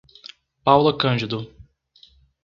[0.63, 1.45] Paula Cândido